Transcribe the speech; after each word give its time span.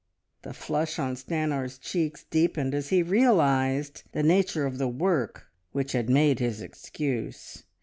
The 0.41 0.55
flush 0.55 0.97
on 0.97 1.13
Stanor's 1.15 1.77
cheeks 1.77 2.23
deepened 2.23 2.73
as 2.73 2.89
he 2.89 3.03
realised 3.03 4.01
the 4.13 4.23
nature 4.23 4.65
of 4.65 4.79
the 4.79 4.87
"work" 4.87 5.45
which 5.73 5.91
had 5.91 6.09
made 6.09 6.39
his 6.39 6.59
excuse. 6.59 7.65